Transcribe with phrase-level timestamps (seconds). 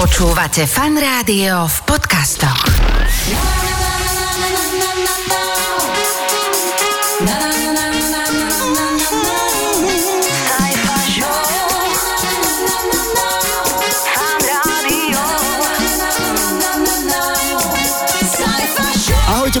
[0.00, 2.64] Počúvate fan rádio v podcastoch.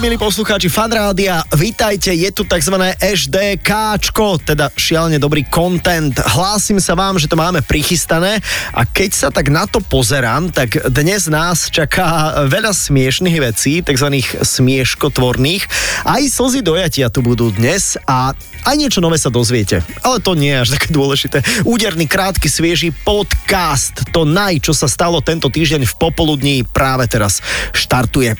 [0.00, 2.72] Ahojte milí poslucháči Fanrádia, vítajte, je tu tzv.
[2.96, 6.16] HDKčko, teda šialene dobrý content.
[6.16, 8.40] Hlásim sa vám, že to máme prichystané
[8.72, 14.24] a keď sa tak na to pozerám, tak dnes nás čaká veľa smiešných vecí, tzv.
[14.40, 15.68] smieškotvorných.
[16.08, 18.32] Aj slzy dojatia tu budú dnes a
[18.64, 19.80] aj niečo nové sa dozviete.
[20.04, 21.42] Ale to nie je až také dôležité.
[21.64, 24.04] Úderný, krátky, svieži podcast.
[24.12, 27.40] To naj, čo sa stalo tento týždeň v popoludní práve teraz
[27.72, 28.36] štartuje.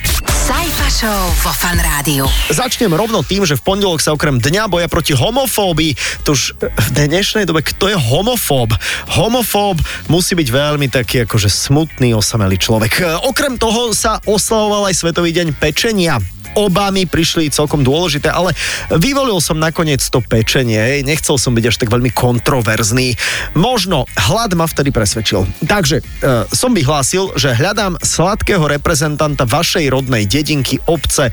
[0.51, 2.27] Sajfa Show vo Fan Rádiu.
[2.51, 5.95] Začnem rovno tým, že v pondelok sa okrem Dňa boja proti homofóbii,
[6.27, 8.75] to už v dnešnej dobe, kto je homofób?
[9.15, 9.79] Homofób
[10.11, 13.23] musí byť veľmi taký akože smutný, osamelý človek.
[13.31, 16.19] Okrem toho sa oslavoval aj Svetový deň pečenia
[16.55, 18.57] oba mi prišli celkom dôležité, ale
[18.91, 23.15] vyvolil som nakoniec to pečenie, nechcel som byť až tak veľmi kontroverzný.
[23.55, 25.47] Možno hlad ma vtedy presvedčil.
[25.67, 26.03] Takže e,
[26.51, 31.33] som vyhlásil, že hľadám sladkého reprezentanta vašej rodnej dedinky, obce, e,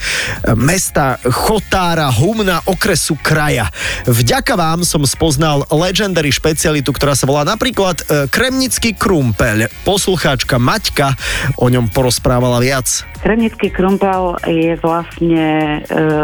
[0.58, 3.70] mesta, chotára, humna, okresu, kraja.
[4.06, 9.70] Vďaka vám som spoznal legendary špecialitu, ktorá sa volá napríklad e, Kremnický krumpeľ.
[9.88, 11.16] Poslucháčka Maťka
[11.58, 13.08] o ňom porozprávala viac.
[13.24, 15.82] Kremnický krumpel je vlastne, e,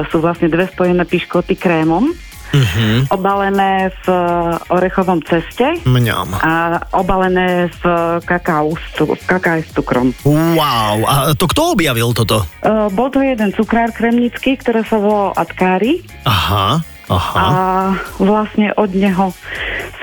[0.08, 2.12] sú vlastne dve spojené piškoty krémom,
[2.54, 3.10] Mhm.
[3.10, 4.08] obalené v
[4.70, 6.38] orechovom ceste Mňam.
[6.38, 7.84] a obalené v
[8.22, 10.14] kakao, v kaká s cukrom.
[10.22, 12.46] Wow, a to kto objavil toto?
[12.62, 16.78] E, bol to jeden cukrár kremnický, ktorý sa volal Atkári Aha,
[17.10, 17.42] aha.
[17.42, 17.50] a
[18.22, 19.34] vlastne od neho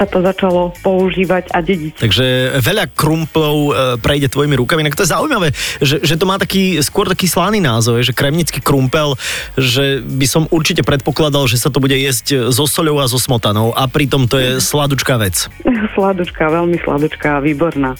[0.01, 2.01] sa to začalo používať a dediť.
[2.01, 4.81] Takže veľa krumplov e, prejde tvojimi rukami.
[4.89, 5.53] Inak to je zaujímavé,
[5.85, 9.21] že, že to má taký, skôr taký slaný názov, že kremnický krumpel,
[9.61, 13.77] že by som určite predpokladal, že sa to bude jesť so soľou a so smotanou
[13.77, 15.53] a pritom to je sladučká vec.
[15.93, 17.93] Sladučká, veľmi sladučká, výborná.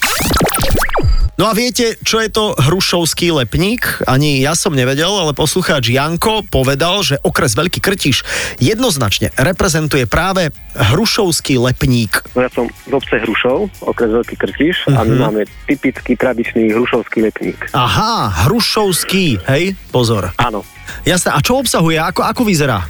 [1.39, 4.03] No a viete, čo je to hrušovský lepník?
[4.05, 8.21] Ani ja som nevedel, ale poslucháč Janko povedal, že okres Veľký Krtiš
[8.59, 12.21] jednoznačne reprezentuje práve hrušovský lepník.
[12.35, 15.21] No ja som z obce Hrušov, okres Veľký Krtiš a my Mhm.
[15.23, 17.57] máme typický tradičný hrušovský lepník.
[17.73, 20.29] Aha, hrušovský, hej, pozor.
[20.37, 20.61] Áno.
[21.01, 21.97] Jasné, a čo obsahuje?
[21.97, 22.85] Ako, ako vyzerá?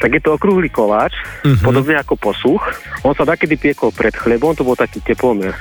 [0.00, 1.12] Tak je to okrúhly koláč,
[1.44, 1.60] Mhm.
[1.60, 2.62] podobne ako posuch.
[3.02, 5.52] On sa takedy piekol pred chlebom, to bol taký teplomer.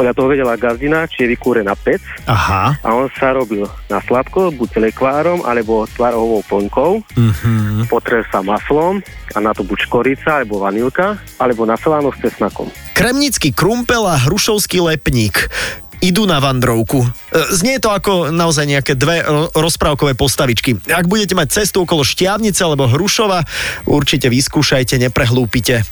[0.00, 2.72] Podľa toho vedela gazdina, či je vykúrená pec Aha.
[2.80, 7.04] a on sa robil na sladko, buď telekvárom, alebo tvarohovou plnkou.
[7.20, 7.84] Mhm.
[7.92, 9.04] Potrel sa maslom
[9.36, 12.72] a na to buď škorica, alebo vanilka, alebo nasolano s cesnakom.
[12.96, 15.52] Kremnický krumpel a hrušovský lepník
[16.00, 17.04] idú na vandrovku.
[17.04, 17.08] E,
[17.54, 20.80] Znie to ako naozaj nejaké dve ro- rozprávkové postavičky.
[20.88, 23.44] Ak budete mať cestu okolo Štiavnice alebo Hrušova,
[23.86, 25.84] určite vyskúšajte, neprehlúpite.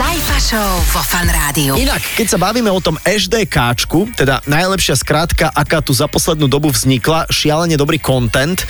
[0.00, 1.76] Sajfa Show vo Fan Rádiu.
[1.76, 6.72] Inak, keď sa bavíme o tom HDKčku, teda najlepšia skratka, aká tu za poslednú dobu
[6.72, 8.66] vznikla, šialene dobrý content, e,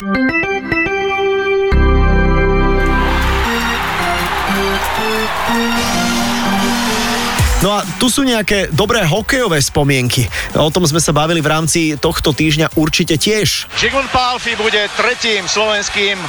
[7.57, 10.29] No a tu sú nejaké dobré hokejové spomienky.
[10.53, 13.65] O tom sme sa bavili v rámci tohto týždňa určite tiež.
[13.81, 16.21] Žigun Pálfi bude tretím slovenským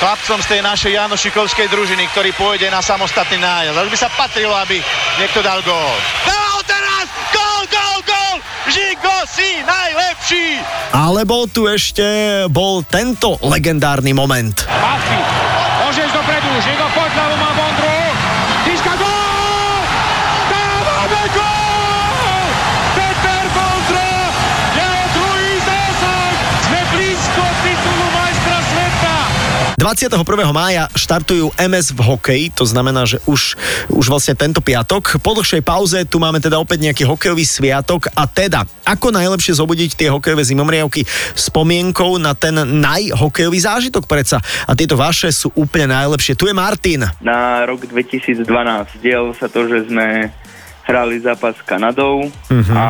[0.00, 3.76] chlapcom z tej našej Janošikovskej družiny, ktorý pôjde na samostatný nájazd.
[3.76, 4.80] Ale by sa patrilo, aby
[5.20, 5.94] niekto dal gól.
[6.26, 7.06] Dal teraz!
[7.30, 8.36] Gól, gól, gól!
[8.64, 10.46] Žigo si najlepší!
[10.96, 12.04] Alebo tu ešte
[12.48, 14.56] bol tento legendárny moment.
[14.64, 15.18] Pálfi,
[29.94, 30.26] 21.
[30.50, 33.54] mája štartujú MS v hokeji, to znamená, že už,
[33.94, 35.22] už vlastne tento piatok.
[35.22, 39.94] Po dlhšej pauze tu máme teda opäť nejaký hokejový sviatok a teda, ako najlepšie zobudiť
[39.94, 41.06] tie hokejové zimomriavky
[41.38, 44.42] spomienkou na ten najhokejový zážitok predsa.
[44.66, 46.34] A tieto vaše sú úplne najlepšie.
[46.34, 47.06] Tu je Martin.
[47.22, 48.98] na rok 2012.
[48.98, 50.34] Dialo sa to, že sme
[50.84, 52.74] hrali zápas s Kanadou Mhm.
[52.74, 52.84] a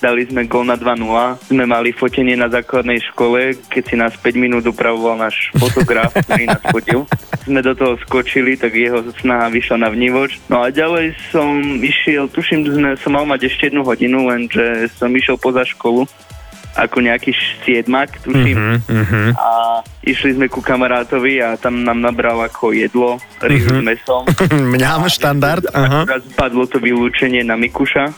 [0.00, 1.50] dali sme gol na 2-0.
[1.50, 6.44] Sme mali fotenie na základnej škole, keď si nás 5 minút upravoval náš fotograf, ktorý
[6.48, 7.08] nás fotil.
[7.46, 10.42] Sme do toho skočili, tak jeho snaha vyšla na vnívoč.
[10.50, 14.90] No a ďalej som išiel, tuším, že sme, som mal mať ešte jednu hodinu, lenže
[14.98, 16.04] som išiel poza školu
[16.76, 17.32] ako nejaký
[17.64, 18.84] siedmak, tuším.
[18.84, 24.28] Mhm, A išli sme ku kamarátovi a tam nám nabral ako jedlo, ryžu s mesom.
[24.76, 25.64] Mňam štandard.
[25.72, 26.04] Aha.
[26.04, 28.12] Raz padlo to vylúčenie na Mikuša.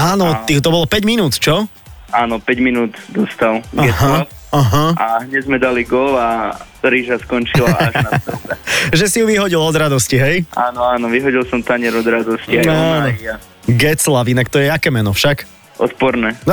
[0.00, 1.68] Áno, ty, to bolo 5 minút, čo?
[2.10, 4.86] Áno, 5 minút dostal Aha, aha.
[4.96, 8.54] A hneď sme dali gól a rýža skončila až na strube.
[8.96, 10.48] Že si ju vyhodil od radosti, hej?
[10.56, 12.58] Áno, áno, vyhodil som tanier od radosti.
[12.58, 12.72] Aj Áno.
[12.72, 13.36] ona, aj ja.
[13.68, 15.44] Geclav, inak to je aké meno však?
[15.76, 16.34] Odporné.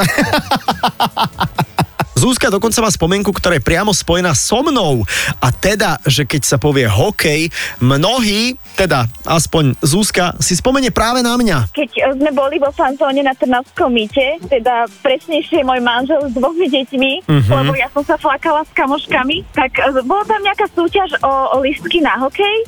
[2.17, 5.05] Zúska dokonca má spomienku, ktorá je priamo spojená so mnou.
[5.37, 11.37] A teda, že keď sa povie hokej, mnohí, teda aspoň Zúska, si spomenie práve na
[11.37, 11.69] mňa.
[11.69, 16.65] keď e, sme boli vo fanzóne na Trnavskom mýte, teda presnejšie môj manžel s dvomi
[16.65, 17.51] deťmi, Mhm.
[17.53, 21.61] lebo ja som sa flakala s kamoškami, tak e, bola tam nejaká súťaž o, o
[21.61, 22.65] listky na hokej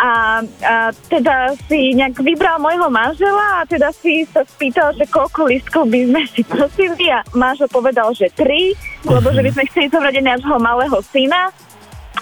[0.00, 0.74] a, a
[1.12, 6.08] teda si nejak vybral môjho manžela a teda si sa spýtal, že koľko listkov by
[6.08, 8.72] sme si prosili a manžel povedal, že tri,
[9.04, 11.52] lebo že by sme chceli zobrať nášho malého syna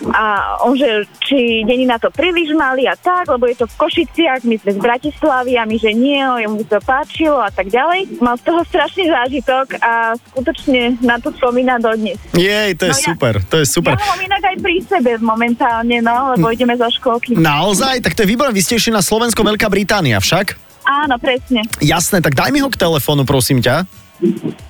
[0.09, 0.25] a
[0.63, 0.87] on, že
[1.21, 4.71] či není na to príliš malý a tak, lebo je to v Košiciach, my sme
[4.73, 8.19] z Bratislavy a my, že nie, jemu to páčilo a tak ďalej.
[8.19, 9.93] Mal z toho strašný zážitok a
[10.33, 12.19] skutočne na to spomína dodnes.
[12.33, 13.93] Jej, to je No ja- super, to je super.
[13.93, 17.35] Ja ho mám inak aj pri sebe momentálne, no, lebo ideme zo školky.
[17.35, 18.01] Naozaj?
[18.01, 20.55] Tak to je výborné, vy ste išli na Slovensko, Veľká Británia však?
[20.85, 21.69] Áno, presne.
[21.79, 23.85] Jasné, tak daj mi ho k telefónu, prosím ťa.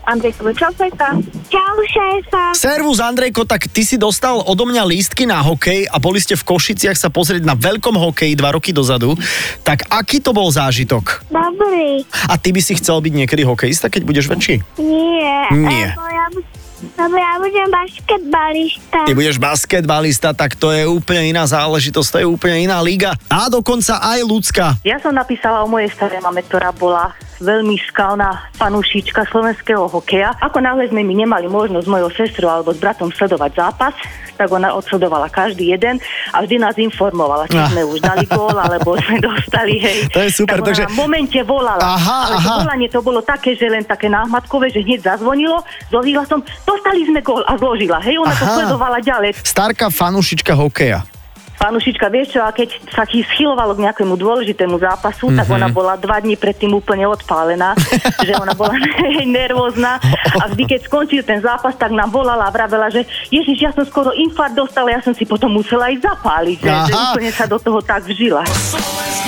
[0.08, 1.20] Andrej, čau, šéfa.
[1.52, 2.56] Čau, šéfa.
[2.56, 6.49] Servus Andrejko, tak ty si dostal odo mňa lístky na hokej a boli ste v
[6.49, 9.12] Košiciach sa pozrieť na veľkom hokeji dva roky dozadu.
[9.69, 11.28] Tak aký to bol zážitok?
[11.28, 12.08] Dobrý.
[12.25, 14.64] A ty by si chcel byť niekedy hokejista, keď budeš väčší?
[14.81, 15.52] Nie.
[15.52, 15.93] Nie.
[15.93, 16.26] Lebo ja,
[17.05, 18.99] lebo ja budem basketbalista.
[19.05, 23.12] Ty budeš basketbalista, tak to je úplne iná záležitosť, to je úplne iná liga.
[23.28, 24.81] A dokonca aj ľudská.
[24.88, 30.35] Ja som napísala o mojej starej mame, ktorá bola veľmi škalná fanúšička slovenského hokeja.
[30.38, 33.94] Ako náhle sme my nemali možnosť s mojou sestrou alebo s bratom sledovať zápas,
[34.34, 35.98] tak ona odsledovala každý jeden
[36.31, 37.67] a vždy nás informovala, či Ah.
[37.69, 40.06] sme už dali gól, alebo sme dostali, hej.
[40.08, 41.82] To je super, tak takže- na momente volala.
[41.82, 42.58] Aha, ale to aha.
[42.60, 45.58] volanie to bolo také, že len také náhmadkové, že hneď zazvonilo,
[45.89, 48.55] zložila som, dostali sme gól a zložila, hej, ona to Aha.
[48.55, 49.31] sledovala ďalej.
[49.43, 51.03] Starka fanúšička hokeja.
[51.58, 55.38] Panušička, vieš čo, a keď sa schylovalo k nejakému dôležitému zápasu, mm-hmm.
[55.43, 55.55] tak Mhm.
[55.58, 57.74] ona bola dva dní predtým úplne odpálená,
[58.27, 58.79] že ona bola
[59.27, 59.98] nervózna
[60.38, 63.03] a vždy, keď skončil ten zápas, tak nám volala a vravela, že
[63.34, 66.93] Ježiš, ja som skoro infarkt dostala, ja som si potom musela ísť zapáliť, že, že
[66.94, 68.46] úplne sa do toho tak vžila.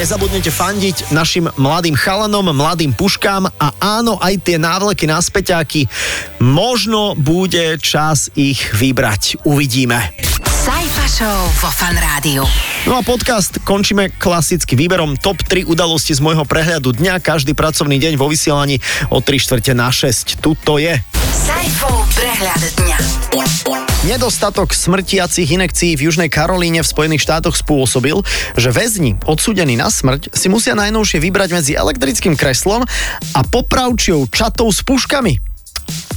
[0.00, 5.92] Nezabudnite fandiť našim mladým chalanom, mladým puškám a áno, aj tie návleky na späťáky.
[6.40, 9.44] Možno bude čas ich vybrať.
[9.44, 10.00] Uvidíme.
[10.48, 12.48] Sajfa Show vo Fan Rádiu.
[12.88, 17.20] No a podcast končíme klasicky výberom top 3 udalosti z môjho prehľadu dňa.
[17.20, 18.80] Každý pracovný deň vo vysielaní
[19.12, 20.40] o 3 štvrte na 6.
[20.40, 20.96] Tuto je.
[21.28, 22.98] Saifov prehľad dňa.
[24.04, 28.20] Nedostatok smrtiacich inekcií v Južnej Karolíne v Spojených štátoch spôsobil,
[28.60, 32.84] že väzni odsúdení na smrť si musia najnovšie vybrať medzi elektrickým kreslom
[33.32, 35.40] a popravčiou čatou s puškami.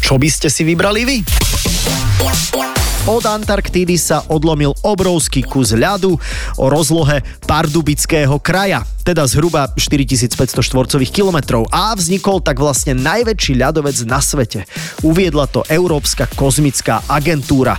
[0.04, 1.18] Čo by ste si vybrali vy?
[3.04, 6.16] Od Antarktídy sa odlomil obrovský kus ľadu
[6.56, 14.08] o rozlohe Pardubického kraja, teda zhruba 4500 štvorcových kilometrov a vznikol tak vlastne najväčší ľadovec
[14.08, 14.64] na svete.
[15.04, 17.76] Uviedla to Európska kozmická agentúra.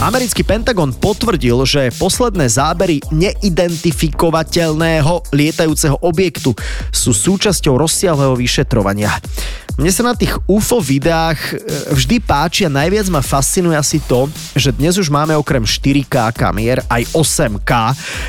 [0.00, 6.56] Americký Pentagon potvrdil, že posledné zábery neidentifikovateľného lietajúceho objektu
[6.88, 9.12] sú súčasťou rozsiahleho vyšetrovania.
[9.80, 11.52] Mne sa na tých UFO videách e,
[11.96, 16.84] vždy páči a najviac ma fascinuje asi to, že dnes už máme okrem 4K kamier
[16.92, 17.72] aj 8K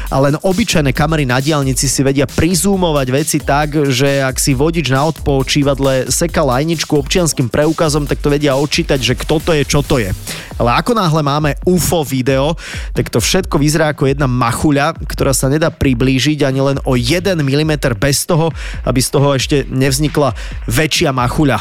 [0.08, 4.88] a len obyčajné kamery na diálnici si vedia prizúmovať veci tak, že ak si vodič
[4.88, 9.84] na odpočívadle seka lajničku občianským preukazom, tak to vedia odčítať, že kto to je, čo
[9.84, 10.16] to je.
[10.56, 12.56] Ale ako náhle máme UFO video,
[12.96, 17.36] tak to všetko vyzerá ako jedna machuľa, ktorá sa nedá priblížiť ani len o 1
[17.36, 18.48] mm bez toho,
[18.88, 20.32] aby z toho ešte nevznikla
[20.72, 21.58] väčšia machuľa chuľa.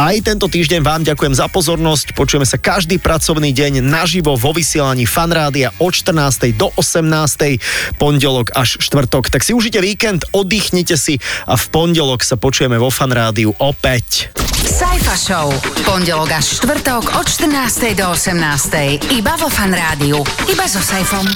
[0.00, 2.16] Aj tento týždeň vám ďakujem za pozornosť.
[2.16, 6.56] Počujeme sa každý pracovný deň naživo vo vysielaní Fanrádia od 14.
[6.56, 8.00] do 18.
[8.00, 9.28] pondelok až štvrtok.
[9.28, 14.32] Tak si užite víkend, oddychnite si a v pondelok sa počujeme vo Fanrádiu opäť.
[14.64, 15.52] Sajfa Show.
[15.84, 17.92] Pondelok až štvrtok od 14.
[17.92, 19.12] do 18.
[19.12, 20.24] Iba vo Fanrádiu.
[20.48, 21.28] Iba so Saifom.